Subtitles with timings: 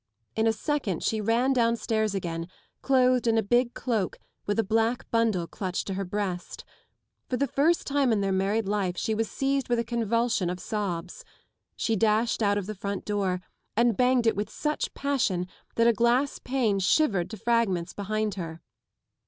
[0.35, 2.47] In a second she ran downstairs again,
[2.81, 6.65] clothed in a big cloak with black bundle clutched to her breast.
[7.29, 10.59] For the first time in their married life she was seized with a convulsion of
[10.59, 11.23] sobs.
[11.75, 13.41] She dashed out of the front door
[13.77, 15.45] and banged it with such passion
[15.75, 18.59] that a glass pane shivered to fragments behind her.